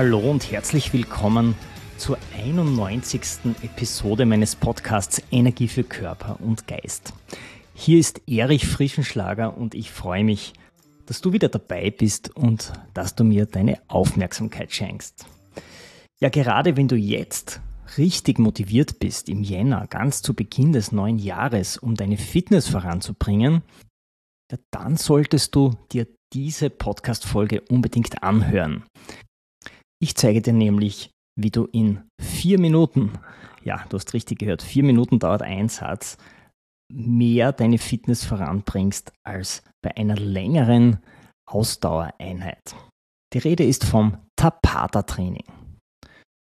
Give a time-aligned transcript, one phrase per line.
[0.00, 1.54] Hallo und herzlich willkommen
[1.98, 3.54] zur 91.
[3.62, 7.12] Episode meines Podcasts Energie für Körper und Geist.
[7.74, 10.54] Hier ist Erich Frischenschlager und ich freue mich,
[11.04, 15.26] dass du wieder dabei bist und dass du mir deine Aufmerksamkeit schenkst.
[16.18, 17.60] Ja, gerade wenn du jetzt
[17.98, 23.60] richtig motiviert bist im Jänner, ganz zu Beginn des neuen Jahres, um deine Fitness voranzubringen,
[24.70, 28.84] dann solltest du dir diese Podcast-Folge unbedingt anhören.
[30.02, 33.12] Ich zeige dir nämlich, wie du in vier Minuten,
[33.62, 36.16] ja, du hast richtig gehört, vier Minuten dauert ein Satz,
[36.90, 41.00] mehr deine Fitness voranbringst als bei einer längeren
[41.46, 42.74] Ausdauereinheit.
[43.34, 45.44] Die Rede ist vom Tapata-Training.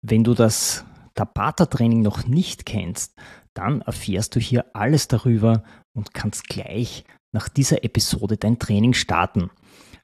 [0.06, 3.16] Wenn du das Tabata-Training noch nicht kennst,
[3.56, 5.64] dann erfährst du hier alles darüber
[5.96, 9.50] und kannst gleich nach dieser Episode dein Training starten.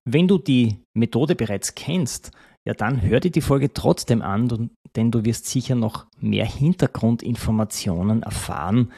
[0.05, 2.31] Wenn du die Methode bereits kennst,
[2.67, 8.23] ja dann hör dir die Folge trotzdem an, denn du wirst sicher noch mehr Hintergrundinformationen
[8.23, 8.91] erfahren,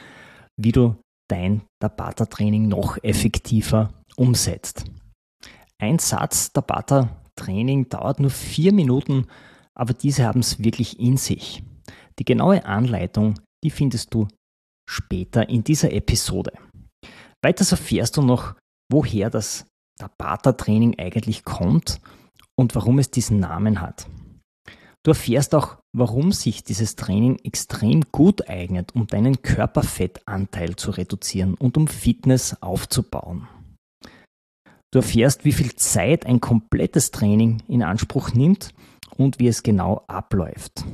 [0.58, 0.96] wie du
[1.30, 4.86] dein Tabata-Training noch effektiver umsetzt.
[5.80, 9.28] Ein Satz Tabata-Training dauert nur vier Minuten,
[9.74, 11.64] aber diese haben es wirklich in sich.
[12.20, 14.28] Die genaue Anleitung, die findest du
[14.90, 16.54] später in dieser Episode.
[17.44, 18.56] Weiters erfährst du noch,
[18.92, 19.66] woher das
[20.00, 22.00] Tabata-Training eigentlich kommt
[22.56, 24.08] und warum es diesen Namen hat.
[25.04, 31.54] Du erfährst auch, warum sich dieses Training extrem gut eignet, um deinen Körperfettanteil zu reduzieren
[31.54, 33.48] und um Fitness aufzubauen.
[34.92, 38.74] Du erfährst, wie viel Zeit ein komplettes Training in Anspruch nimmt
[39.18, 40.86] und wie es genau abläuft.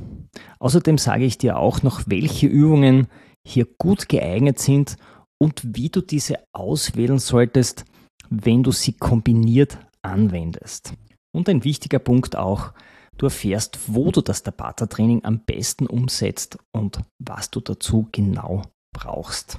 [0.58, 3.06] Außerdem sage ich dir auch noch, welche Übungen
[3.46, 4.96] hier gut geeignet sind
[5.38, 7.84] und wie du diese auswählen solltest,
[8.28, 10.94] wenn du sie kombiniert anwendest.
[11.34, 12.72] Und ein wichtiger Punkt auch,
[13.16, 18.62] du erfährst, wo du das Tabata-Training am besten umsetzt und was du dazu genau
[18.94, 19.58] brauchst.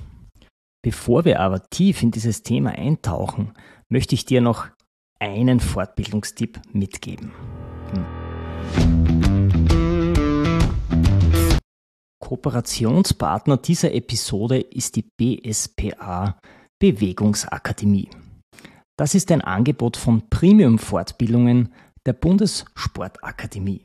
[0.83, 3.53] Bevor wir aber tief in dieses Thema eintauchen,
[3.89, 4.67] möchte ich dir noch
[5.19, 7.31] einen Fortbildungstipp mitgeben.
[12.19, 16.37] Kooperationspartner dieser Episode ist die BSPA
[16.79, 18.09] Bewegungsakademie.
[18.97, 21.73] Das ist ein Angebot von Premium-Fortbildungen
[22.05, 23.83] der Bundessportakademie.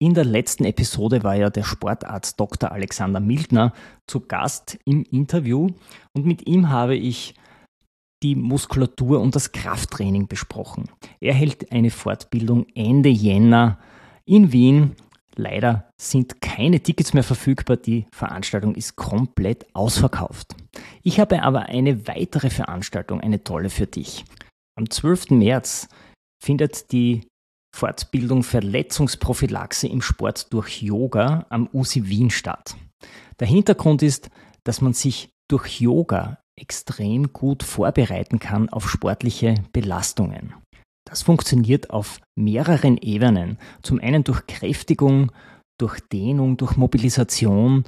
[0.00, 2.70] In der letzten Episode war ja der Sportarzt Dr.
[2.70, 3.72] Alexander Mildner
[4.06, 5.70] zu Gast im Interview
[6.12, 7.34] und mit ihm habe ich
[8.22, 10.90] die Muskulatur und das Krafttraining besprochen.
[11.20, 13.78] Er hält eine Fortbildung Ende Jänner
[14.24, 14.94] in Wien.
[15.40, 17.76] Leider sind keine Tickets mehr verfügbar.
[17.76, 20.56] Die Veranstaltung ist komplett ausverkauft.
[21.04, 24.24] Ich habe aber eine weitere Veranstaltung, eine tolle für dich.
[24.76, 25.30] Am 12.
[25.30, 25.88] März
[26.42, 27.28] findet die
[27.72, 32.74] Fortbildung Verletzungsprophylaxe im Sport durch Yoga am USI Wien statt.
[33.38, 34.30] Der Hintergrund ist,
[34.64, 40.54] dass man sich durch Yoga extrem gut vorbereiten kann auf sportliche Belastungen.
[41.08, 43.58] Das funktioniert auf mehreren Ebenen.
[43.82, 45.32] Zum einen durch Kräftigung,
[45.78, 47.84] durch Dehnung, durch Mobilisation,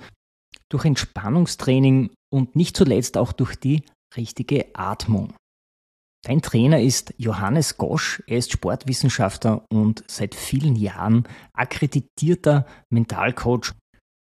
[0.70, 3.82] durch Entspannungstraining und nicht zuletzt auch durch die
[4.16, 5.34] richtige Atmung.
[6.22, 8.22] Dein Trainer ist Johannes Gosch.
[8.26, 13.75] Er ist Sportwissenschaftler und seit vielen Jahren akkreditierter Mentalcoach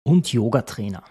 [0.08, 1.04] und Yogatrainer.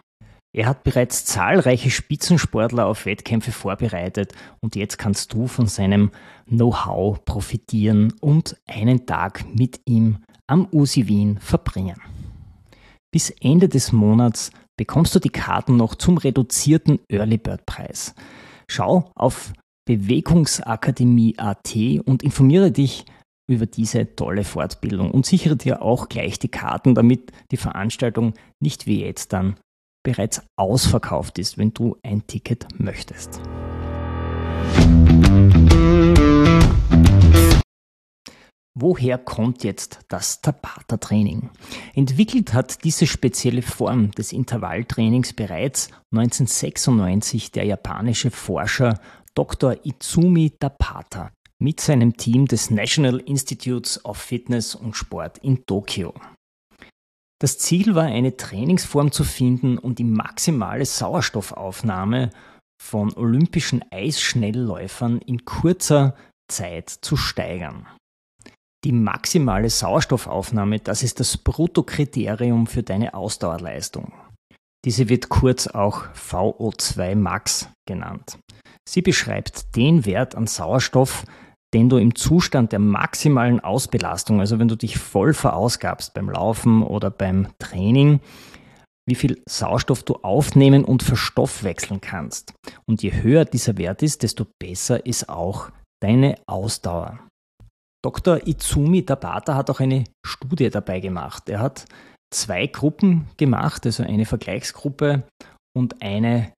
[0.55, 6.13] Er hat bereits zahlreiche Spitzensportler auf Wettkämpfe vorbereitet und jetzt kannst du von seinem
[6.47, 12.01] Know-how profitieren und einen Tag mit ihm am USI Wien verbringen.
[13.13, 18.15] Bis Ende des Monats bekommst du die Karten noch zum reduzierten Early Bird Preis.
[18.69, 19.53] Schau auf
[19.87, 21.75] Bewegungsakademie.at
[22.05, 23.07] und informiere dich
[23.51, 28.87] über diese tolle Fortbildung und sichere dir auch gleich die Karten, damit die Veranstaltung nicht
[28.87, 29.57] wie jetzt dann
[30.05, 33.41] bereits ausverkauft ist, wenn du ein Ticket möchtest.
[38.77, 41.51] Woher kommt jetzt das Tabata-Training?
[41.95, 49.01] Entwickelt hat diese spezielle Form des Intervalltrainings bereits 1996 der japanische Forscher
[49.35, 49.77] Dr.
[49.85, 51.31] Izumi Tapata.
[51.61, 56.13] mit seinem Team des National Institutes of Fitness und Sport in Tokio.
[57.45, 62.31] Das Ziel war, eine Trainingsform zu finden und die maximale Sauerstoffaufnahme
[62.83, 66.17] von olympischen Eisschnellläufern in kurzer
[66.51, 67.87] Zeit zu steigern.
[68.83, 74.15] Die maximale Sauerstoffaufnahme, das ist das Bruttokriterium für deine Ausdauerleistung.
[74.87, 78.39] Diese wird kurz auch VO2 Max genannt.
[78.89, 81.27] Sie beschreibt den Wert an Sauerstoff,
[81.75, 86.83] den du im Zustand der maximalen Ausbelastung, also wenn du dich voll verausgabst beim Laufen
[86.83, 88.21] oder beim Training,
[89.07, 92.55] wie viel Sauerstoff du aufnehmen und verstoffwechseln kannst.
[92.87, 97.19] Und je höher dieser Wert ist, desto besser ist auch deine Ausdauer.
[98.05, 98.47] Dr.
[98.47, 101.49] Izumi Tabata hat auch eine Studie dabei gemacht.
[101.49, 101.87] Er hat
[102.33, 105.25] zwei Gruppen gemacht, also eine Vergleichsgruppe
[105.77, 106.53] und eine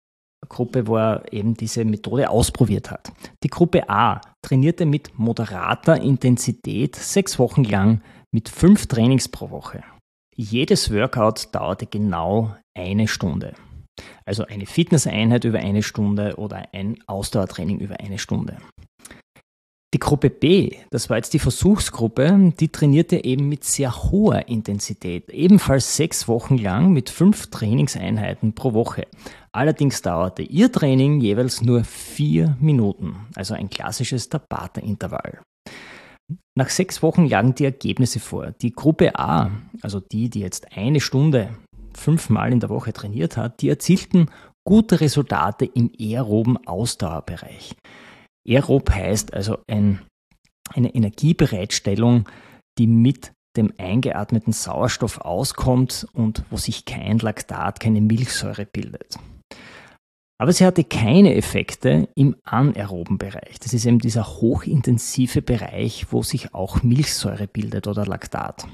[0.45, 3.11] Gruppe, wo er eben diese Methode ausprobiert hat.
[3.43, 8.01] Die Gruppe A trainierte mit moderater Intensität sechs Wochen lang
[8.31, 9.83] mit fünf Trainings pro Woche.
[10.35, 13.53] Jedes Workout dauerte genau eine Stunde.
[14.25, 18.57] Also eine Fitnesseinheit über eine Stunde oder ein Ausdauertraining über eine Stunde.
[19.93, 25.29] Die Gruppe B, das war jetzt die Versuchsgruppe, die trainierte eben mit sehr hoher Intensität,
[25.29, 29.07] ebenfalls sechs Wochen lang mit fünf Trainingseinheiten pro Woche.
[29.55, 35.39] Allerdings dauerte ihr Training jeweils nur vier Minuten, also ein klassisches Tabata-Intervall.
[36.57, 38.51] Nach sechs Wochen lagen die Ergebnisse vor.
[38.61, 41.55] Die Gruppe A, also die, die jetzt eine Stunde
[41.95, 44.29] fünfmal in der Woche trainiert hat, die erzielten
[44.67, 47.75] gute Resultate im aeroben Ausdauerbereich.
[48.45, 50.01] Aerob heißt also ein,
[50.73, 52.27] eine Energiebereitstellung,
[52.77, 59.17] die mit dem eingeatmeten Sauerstoff auskommt und wo sich kein Laktat, keine Milchsäure bildet.
[60.37, 63.59] Aber sie hatte keine Effekte im anaeroben Bereich.
[63.59, 68.67] Das ist eben dieser hochintensive Bereich, wo sich auch Milchsäure bildet oder Laktat.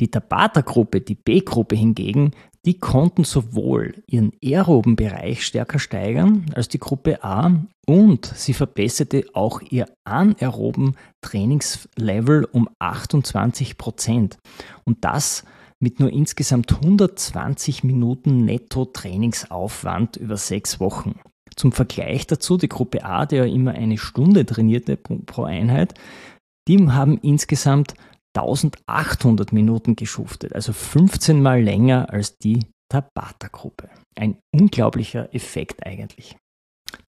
[0.00, 2.32] Die Tabata-Gruppe, die B-Gruppe hingegen,
[2.66, 9.24] die konnten sowohl ihren aeroben Bereich stärker steigern als die Gruppe A und sie verbesserte
[9.32, 14.36] auch ihr anaeroben Trainingslevel um 28 Prozent.
[14.84, 15.44] Und das
[15.80, 21.18] mit nur insgesamt 120 Minuten Netto-Trainingsaufwand über sechs Wochen.
[21.56, 25.94] Zum Vergleich dazu, die Gruppe A, die ja immer eine Stunde trainierte pro Einheit,
[26.68, 27.94] die haben insgesamt
[28.36, 33.88] 1800 Minuten geschuftet, also 15 mal länger als die Tabata-Gruppe.
[34.16, 36.36] Ein unglaublicher Effekt eigentlich.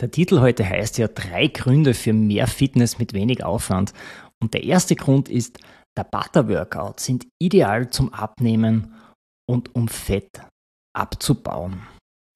[0.01, 3.93] Der Titel heute heißt ja drei Gründe für mehr Fitness mit wenig Aufwand.
[4.41, 5.59] Und der erste Grund ist,
[5.97, 8.95] Tabata-Workouts sind ideal zum Abnehmen
[9.49, 10.41] und um Fett
[10.95, 11.83] abzubauen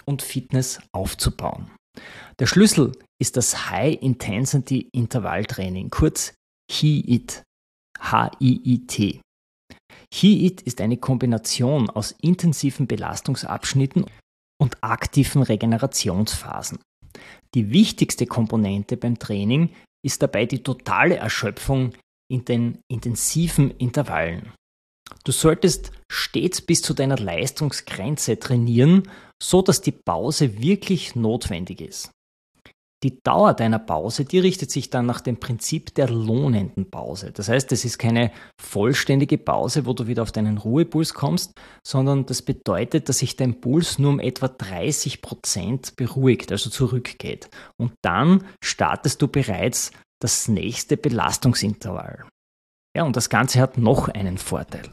[0.05, 1.71] und Fitness aufzubauen.
[2.39, 6.35] Der Schlüssel ist das High Intensity Intervalltraining, kurz
[6.71, 7.43] HIIT.
[7.99, 9.21] HIIT.
[10.13, 14.07] HIIT ist eine Kombination aus intensiven Belastungsabschnitten
[14.61, 16.79] und aktiven Regenerationsphasen.
[17.55, 19.75] Die wichtigste Komponente beim Training
[20.05, 21.93] ist dabei die totale Erschöpfung
[22.29, 24.53] in den intensiven Intervallen.
[25.25, 29.09] Du solltest stets bis zu deiner Leistungsgrenze trainieren,
[29.43, 32.11] so dass die Pause wirklich notwendig ist.
[33.03, 37.31] Die Dauer deiner Pause, die richtet sich dann nach dem Prinzip der lohnenden Pause.
[37.31, 41.53] Das heißt, es ist keine vollständige Pause, wo du wieder auf deinen Ruhepuls kommst,
[41.87, 47.51] sondern das bedeutet, dass sich dein Puls nur um etwa 30 Prozent beruhigt, also zurückgeht.
[47.77, 49.91] Und dann startest du bereits
[50.23, 52.27] das nächste Belastungsintervall.
[52.97, 54.89] Ja, und das Ganze hat noch einen Vorteil.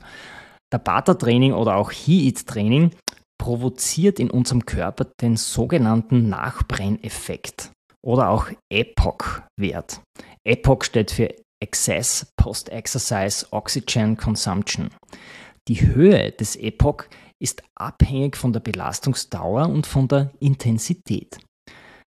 [0.73, 2.91] Der Bata-Training oder auch HIIT-Training
[3.39, 7.71] provoziert in unserem Körper den sogenannten Nachbrenneffekt
[8.05, 10.01] oder auch EPOC-Wert.
[10.45, 14.89] EPOC steht für Excess Post-Exercise Oxygen Consumption.
[15.69, 17.09] Die Höhe des EPOC
[17.41, 21.39] ist abhängig von der Belastungsdauer und von der Intensität.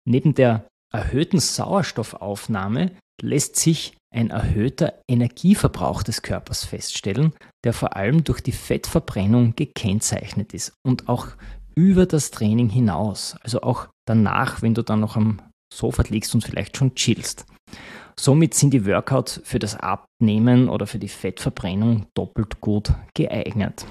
[0.08, 7.34] Neben der erhöhten Sauerstoffaufnahme lässt sich ein erhöhter Energieverbrauch des Körpers feststellen,
[7.64, 11.28] der vor allem durch die Fettverbrennung gekennzeichnet ist und auch
[11.74, 16.42] über das Training hinaus, also auch danach, wenn du dann noch am Sofa liegst und
[16.42, 17.44] vielleicht schon chillst.
[18.18, 23.84] Somit sind die Workouts für das Abnehmen oder für die Fettverbrennung doppelt gut geeignet.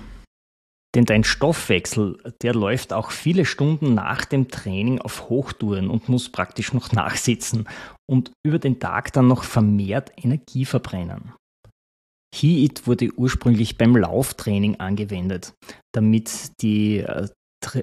[0.95, 6.29] Denn dein Stoffwechsel, der läuft auch viele Stunden nach dem Training auf Hochtouren und muss
[6.29, 7.67] praktisch noch nachsitzen
[8.09, 11.33] und über den Tag dann noch vermehrt Energie verbrennen.
[12.33, 15.53] HIIT wurde ursprünglich beim Lauftraining angewendet,
[15.93, 17.27] damit die äh,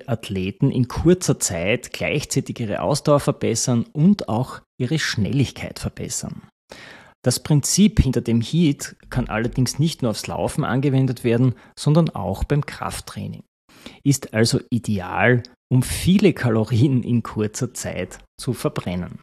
[0.07, 6.43] Athleten in kurzer Zeit gleichzeitig ihre Ausdauer verbessern und auch ihre Schnelligkeit verbessern.
[7.25, 12.45] Das Prinzip hinter dem Heat kann allerdings nicht nur aufs Laufen angewendet werden, sondern auch
[12.45, 13.45] beim Krafttraining.
[14.05, 19.21] Ist also ideal, um viele Kalorien in kurzer Zeit zu verbrennen.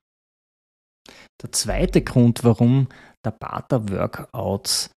[1.42, 2.88] Der zweite Grund, warum
[3.24, 4.92] Tabata-Workouts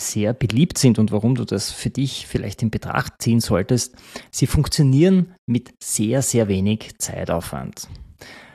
[0.00, 3.96] sehr beliebt sind und warum du das für dich vielleicht in Betracht ziehen solltest,
[4.30, 7.88] sie funktionieren mit sehr, sehr wenig Zeitaufwand.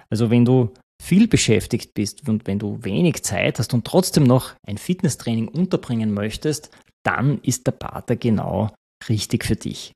[0.10, 0.72] Also wenn du
[1.04, 6.14] viel beschäftigt bist und wenn du wenig Zeit hast und trotzdem noch ein Fitnesstraining unterbringen
[6.14, 6.70] möchtest,
[7.06, 8.70] dann ist der Pater genau
[9.10, 9.92] richtig für dich.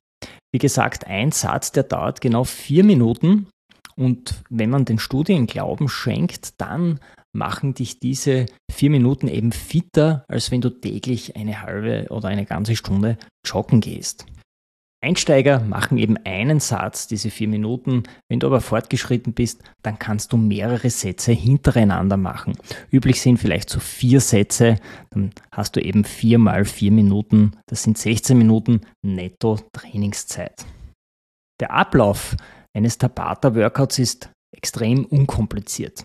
[0.52, 3.48] Wie gesagt, ein Satz, der dauert genau vier Minuten
[3.96, 7.00] und wenn man den Studien Glauben schenkt, dann
[7.34, 12.44] machen dich diese vier Minuten eben fitter, als wenn du täglich eine halbe oder eine
[12.44, 14.26] ganze Stunde joggen gehst.
[15.00, 18.02] Einsteiger machen eben einen Satz, diese vier Minuten.
[18.28, 22.58] Wenn du aber fortgeschritten bist, dann kannst du mehrere Sätze hintereinander machen.
[22.90, 24.76] Üblich sind vielleicht so vier Sätze,
[25.10, 27.52] dann hast du eben vier mal vier Minuten.
[27.66, 30.64] Das sind 16 Minuten netto Trainingszeit.
[31.60, 32.36] Der Ablauf
[32.76, 36.04] eines Tabata-Workouts ist extrem unkompliziert.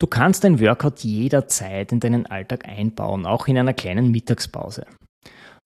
[0.00, 4.86] Du kannst dein Workout jederzeit in deinen Alltag einbauen, auch in einer kleinen Mittagspause.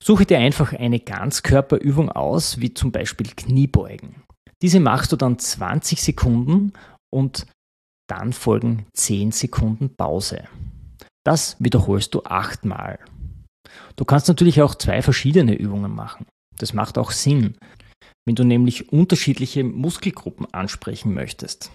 [0.04, 4.24] Suche dir einfach eine Ganzkörperübung aus, wie zum Beispiel Kniebeugen.
[4.60, 6.72] Diese machst du dann 20 Sekunden
[7.14, 7.46] und
[8.10, 10.48] dann folgen 10 Sekunden Pause.
[11.24, 12.98] Das wiederholst du achtmal.
[13.94, 16.26] Du kannst natürlich auch zwei verschiedene Übungen machen.
[16.58, 17.56] Das macht auch Sinn,
[18.26, 21.70] wenn du nämlich unterschiedliche Muskelgruppen ansprechen möchtest.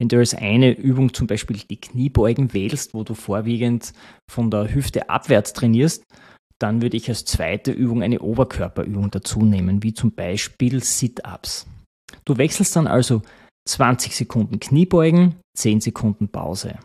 [0.00, 3.92] Wenn du als eine Übung zum Beispiel die Kniebeugen wählst, wo du vorwiegend
[4.30, 6.04] von der Hüfte abwärts trainierst,
[6.64, 11.66] dann würde ich als zweite Übung eine Oberkörperübung dazu nehmen, wie zum Beispiel Sit-Ups.
[12.24, 13.20] Du wechselst dann also
[13.68, 16.78] 20 Sekunden Kniebeugen, 10 Sekunden Pause.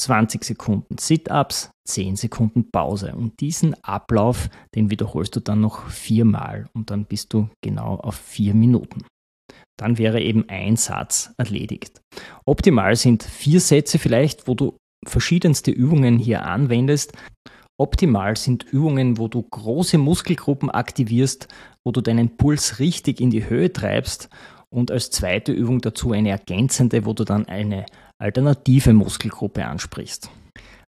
[0.00, 3.16] 20 Sekunden Sit-Ups, 10 Sekunden Pause.
[3.16, 8.14] Und diesen Ablauf, den wiederholst du dann noch viermal und dann bist du genau auf
[8.14, 9.04] vier Minuten
[9.76, 12.00] dann wäre eben ein Satz erledigt.
[12.44, 17.12] Optimal sind vier Sätze vielleicht, wo du verschiedenste Übungen hier anwendest.
[17.76, 21.48] Optimal sind Übungen, wo du große Muskelgruppen aktivierst,
[21.84, 24.28] wo du deinen Puls richtig in die Höhe treibst
[24.70, 27.86] und als zweite Übung dazu eine ergänzende, wo du dann eine
[28.18, 30.30] alternative Muskelgruppe ansprichst.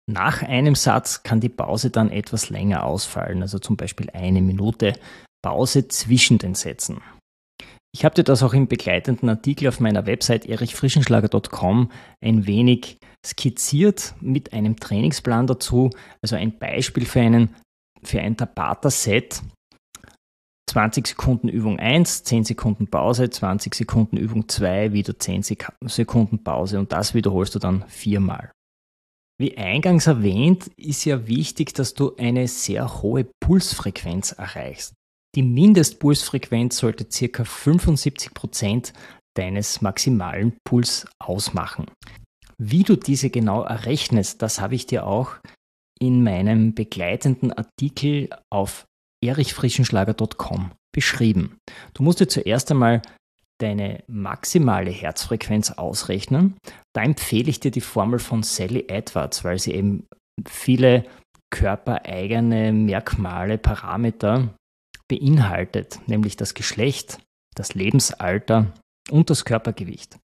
[0.08, 4.92] Nach einem Satz kann die Pause dann etwas länger ausfallen, also zum Beispiel eine Minute
[5.42, 7.00] Pause zwischen den Sätzen.
[7.96, 14.14] Ich habe dir das auch im begleitenden Artikel auf meiner Website erichfrischenschlager.com ein wenig skizziert
[14.20, 15.88] mit einem Trainingsplan dazu,
[16.20, 17.54] also ein Beispiel für, einen,
[18.02, 19.40] für ein Tabata-Set.
[20.68, 25.42] 20 Sekunden Übung 1, 10 Sekunden Pause, 20 Sekunden Übung 2, wieder 10
[25.86, 28.52] Sekunden Pause und das wiederholst du dann viermal.
[29.40, 34.92] Wie eingangs erwähnt, ist ja wichtig, dass du eine sehr hohe Pulsfrequenz erreichst.
[35.36, 37.42] Die Mindestpulsfrequenz sollte ca.
[37.42, 38.94] 75%
[39.36, 41.86] deines maximalen Puls ausmachen.
[42.56, 45.32] Wie du diese genau errechnest, das habe ich dir auch
[46.00, 48.86] in meinem begleitenden Artikel auf
[49.22, 51.58] erichfrischenschlager.com beschrieben.
[51.92, 53.02] Du musst dir zuerst einmal
[53.60, 56.56] deine maximale Herzfrequenz ausrechnen.
[56.94, 60.06] Da empfehle ich dir die Formel von Sally Edwards, weil sie eben
[60.46, 61.04] viele
[61.50, 64.54] körpereigene Merkmale, Parameter
[65.08, 67.18] beinhaltet, nämlich das Geschlecht,
[67.54, 68.72] das Lebensalter
[69.10, 70.18] und das Körpergewicht.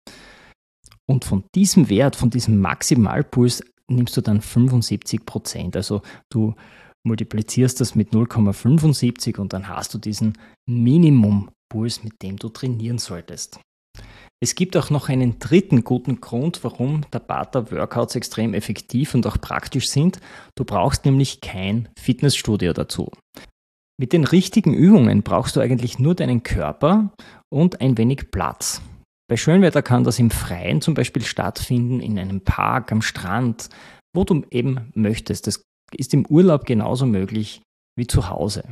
[1.07, 5.77] Und von diesem Wert, von diesem Maximalpuls, nimmst du dann 75 Prozent.
[5.77, 6.55] Also du
[7.05, 13.61] multiplizierst das mit 0,75 und dann hast du diesen Minimumpuls, mit dem du trainieren solltest.
[14.43, 19.89] Es gibt auch noch einen dritten guten Grund, warum Tabata-Workouts extrem effektiv und auch praktisch
[19.89, 20.21] sind.
[20.57, 23.11] Du brauchst nämlich kein Fitnessstudio dazu.
[24.03, 27.13] Mit den richtigen Übungen brauchst du eigentlich nur deinen Körper
[27.55, 28.83] und ein wenig Platz.
[29.31, 33.69] Bei Schönwetter kann das im Freien zum Beispiel stattfinden, in einem Park, am Strand,
[34.13, 35.47] wo du eben möchtest.
[35.47, 35.63] Das
[35.97, 37.63] ist im Urlaub genauso möglich
[37.97, 38.65] wie zu Hause.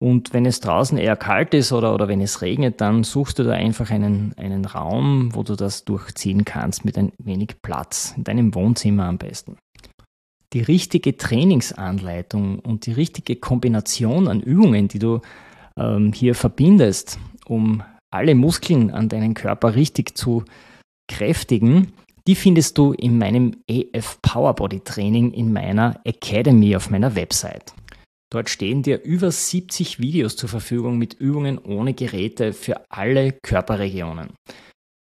[0.00, 3.42] Und wenn es draußen eher kalt ist oder, oder wenn es regnet, dann suchst du
[3.42, 8.22] da einfach einen, einen Raum, wo du das durchziehen kannst mit ein wenig Platz, in
[8.22, 9.56] deinem Wohnzimmer am besten
[10.52, 15.20] die richtige Trainingsanleitung und die richtige Kombination an Übungen, die du
[15.76, 20.44] ähm, hier verbindest, um alle Muskeln an deinem Körper richtig zu
[21.08, 21.92] kräftigen,
[22.26, 27.72] die findest du in meinem EF Powerbody Training in meiner Academy auf meiner Website.
[28.32, 34.30] Dort stehen dir über 70 Videos zur Verfügung mit Übungen ohne Geräte für alle Körperregionen.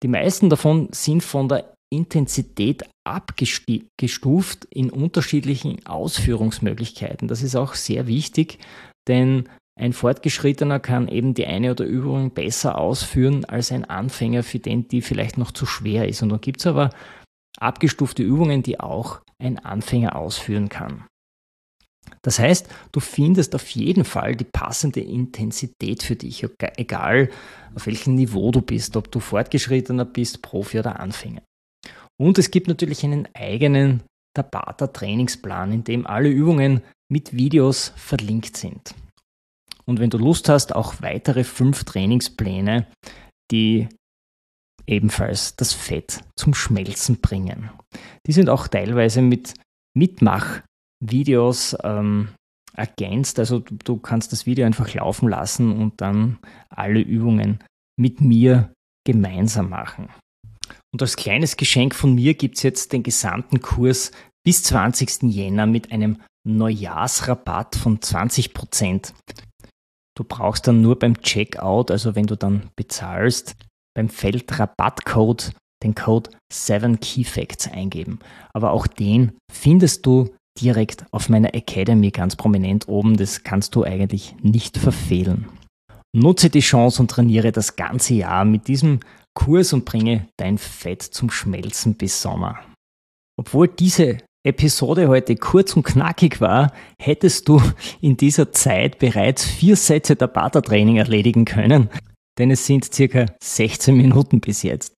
[0.04, 7.28] Die meisten davon sind von der Intensität abgestuft in unterschiedlichen Ausführungsmöglichkeiten.
[7.28, 8.60] Das ist auch sehr wichtig,
[9.08, 14.60] denn ein Fortgeschrittener kann eben die eine oder Übung besser ausführen als ein Anfänger, für
[14.60, 16.22] den die vielleicht noch zu schwer ist.
[16.22, 16.92] Und dann gibt es aber
[17.60, 21.06] abgestufte Übungen, die auch ein Anfänger ausführen kann.
[22.22, 26.46] Das heißt, du findest auf jeden Fall die passende Intensität für dich,
[26.78, 27.30] egal
[27.76, 31.42] auf welchem Niveau du bist, ob du fortgeschrittener bist, Profi oder Anfänger.
[32.18, 34.04] Und es gibt natürlich einen eigenen
[34.36, 36.82] Tabata Trainingsplan, in dem alle Übungen
[37.12, 38.96] mit Videos verlinkt sind.
[39.86, 42.88] Und wenn du Lust hast, auch weitere fünf Trainingspläne,
[43.52, 43.88] die
[44.88, 47.70] ebenfalls das Fett zum Schmelzen bringen.
[48.28, 49.54] Die sind auch teilweise mit
[49.96, 52.30] Mitmachvideos ähm,
[52.76, 53.40] ergänzt.
[53.40, 57.64] Also du, du kannst das Video einfach laufen lassen und dann alle Übungen
[57.98, 58.74] mit mir
[59.06, 60.10] gemeinsam machen.
[60.96, 64.14] Und als kleines Geschenk von mir gibt es jetzt den gesamten Kurs
[64.46, 65.24] bis 20.
[65.24, 69.12] Jänner mit einem Neujahrsrabatt von 20%.
[70.18, 73.58] Du brauchst dann nur beim Checkout, also wenn du dann bezahlst,
[73.94, 75.52] beim Feld Rabattcode
[75.84, 78.20] den Code 7 KeyFacts eingeben.
[78.54, 83.18] Aber auch den findest du direkt auf meiner Academy ganz prominent oben.
[83.18, 85.50] Das kannst du eigentlich nicht verfehlen.
[86.16, 89.02] Nutze die Chance und trainiere das ganze Jahr mit diesem
[89.36, 92.58] Kurs und bringe dein Fett zum Schmelzen bis Sommer.
[93.38, 97.62] Obwohl diese Episode heute kurz und knackig war, hättest du
[98.02, 101.90] in dieser Zeit bereits vier Sätze der Bata-Training erledigen können,
[102.38, 104.96] denn es sind circa 16 Minuten bis jetzt,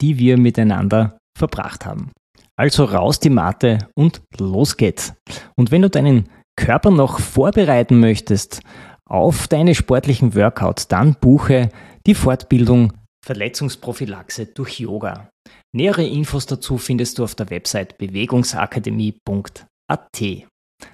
[0.00, 2.10] die wir miteinander verbracht haben.
[2.56, 5.14] Also raus die Matte und los geht's.
[5.56, 8.60] Und wenn du deinen Körper noch vorbereiten möchtest
[9.06, 11.70] auf deine sportlichen Workouts, dann buche
[12.06, 12.92] die Fortbildung
[13.24, 15.28] Verletzungsprophylaxe durch Yoga.
[15.72, 20.22] Nähere Infos dazu findest du auf der Website bewegungsakademie.at.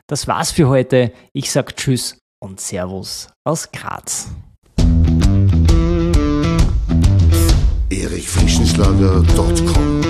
[0.06, 1.12] Das war's für heute.
[1.32, 4.30] Ich sag Tschüss und Servus aus Graz.
[7.90, 10.09] erichfrischenschlager.com